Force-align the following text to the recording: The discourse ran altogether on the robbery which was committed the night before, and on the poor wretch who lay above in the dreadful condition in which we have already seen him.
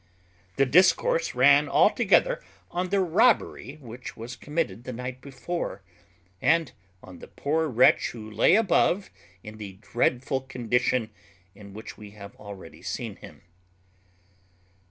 The 0.55 0.65
discourse 0.65 1.35
ran 1.35 1.69
altogether 1.69 2.43
on 2.71 2.89
the 2.89 2.99
robbery 3.01 3.75
which 3.79 4.17
was 4.17 4.35
committed 4.35 4.83
the 4.83 4.91
night 4.93 5.21
before, 5.21 5.83
and 6.41 6.71
on 7.03 7.19
the 7.19 7.27
poor 7.27 7.67
wretch 7.67 8.09
who 8.09 8.27
lay 8.31 8.55
above 8.55 9.11
in 9.43 9.57
the 9.59 9.73
dreadful 9.73 10.41
condition 10.41 11.11
in 11.53 11.75
which 11.75 11.99
we 11.99 12.13
have 12.17 12.35
already 12.37 12.81
seen 12.81 13.17
him. 13.17 13.43